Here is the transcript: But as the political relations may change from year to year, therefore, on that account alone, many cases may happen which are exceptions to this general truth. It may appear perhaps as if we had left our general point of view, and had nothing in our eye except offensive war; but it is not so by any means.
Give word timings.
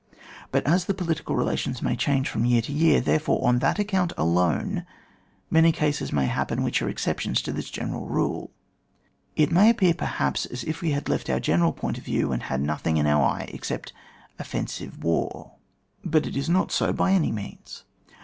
But 0.51 0.65
as 0.65 0.85
the 0.85 0.95
political 0.95 1.35
relations 1.35 1.83
may 1.83 1.95
change 1.95 2.27
from 2.27 2.43
year 2.43 2.63
to 2.63 2.71
year, 2.73 2.99
therefore, 3.01 3.45
on 3.47 3.59
that 3.59 3.77
account 3.77 4.13
alone, 4.17 4.83
many 5.51 5.71
cases 5.71 6.11
may 6.11 6.25
happen 6.25 6.63
which 6.63 6.81
are 6.81 6.89
exceptions 6.89 7.39
to 7.43 7.51
this 7.53 7.69
general 7.69 8.07
truth. 8.07 8.47
It 9.35 9.51
may 9.51 9.69
appear 9.69 9.93
perhaps 9.93 10.47
as 10.47 10.63
if 10.63 10.81
we 10.81 10.89
had 10.89 11.07
left 11.07 11.29
our 11.29 11.39
general 11.39 11.71
point 11.71 11.99
of 11.99 12.03
view, 12.03 12.31
and 12.31 12.41
had 12.41 12.61
nothing 12.61 12.97
in 12.97 13.05
our 13.05 13.23
eye 13.23 13.45
except 13.53 13.93
offensive 14.39 15.03
war; 15.03 15.51
but 16.03 16.25
it 16.25 16.35
is 16.35 16.49
not 16.49 16.71
so 16.71 16.91
by 16.91 17.11
any 17.11 17.31
means. 17.31 17.83